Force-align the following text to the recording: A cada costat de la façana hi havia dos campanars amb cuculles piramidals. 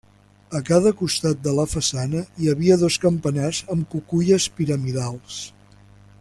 A 0.59 0.59
cada 0.69 0.93
costat 1.01 1.43
de 1.47 1.53
la 1.57 1.65
façana 1.73 2.23
hi 2.45 2.49
havia 2.55 2.79
dos 2.85 2.97
campanars 3.05 3.61
amb 3.75 3.87
cuculles 3.95 4.49
piramidals. 4.61 5.39